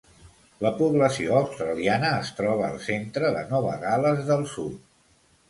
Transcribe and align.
La 0.65 0.69
població 0.77 1.35
australiana 1.39 2.09
es 2.21 2.33
troba 2.39 2.65
al 2.69 2.81
centre 2.87 3.31
de 3.37 3.45
Nova 3.53 3.77
Gal·les 3.87 4.27
del 4.33 4.45
Sud. 4.57 4.83